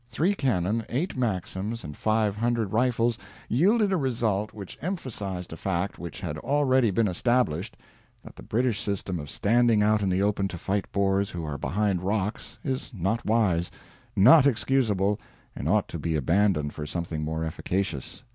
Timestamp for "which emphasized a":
4.51-5.57